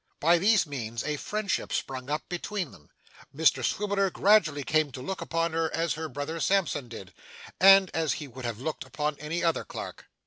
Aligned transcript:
By 0.19 0.39
these 0.39 0.65
means 0.65 1.03
a 1.03 1.15
friendship 1.17 1.71
sprung 1.71 2.09
up 2.09 2.27
between 2.27 2.71
them. 2.71 2.89
Mr 3.35 3.63
Swiveller 3.63 4.09
gradually 4.09 4.63
came 4.63 4.91
to 4.93 4.99
look 4.99 5.21
upon 5.21 5.53
her 5.53 5.71
as 5.75 5.93
her 5.93 6.09
brother 6.09 6.39
Sampson 6.39 6.87
did, 6.87 7.13
and 7.59 7.91
as 7.93 8.13
he 8.13 8.27
would 8.27 8.43
have 8.43 8.59
looked 8.59 8.83
upon 8.83 9.15
any 9.19 9.43
other 9.43 9.63
clerk. 9.63 10.07